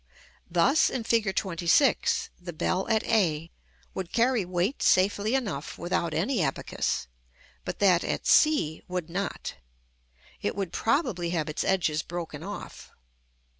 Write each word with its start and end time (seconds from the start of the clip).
Thus 0.49 0.89
in 0.89 1.03
Fig. 1.03 1.25
XXVI., 1.25 2.29
the 2.41 2.51
bell 2.53 2.87
at 2.89 3.03
a 3.03 3.51
would 3.93 4.11
carry 4.11 4.43
weight 4.43 4.81
safely 4.81 5.35
enough 5.35 5.77
without 5.77 6.15
any 6.15 6.41
abacus, 6.41 7.05
but 7.65 7.77
that 7.77 8.03
at 8.03 8.25
c 8.25 8.81
would 8.87 9.11
not: 9.11 9.53
it 10.41 10.55
would 10.55 10.73
probably 10.73 11.29
have 11.29 11.47
its 11.49 11.63
edges 11.63 12.01
broken 12.01 12.41
off. 12.41 12.89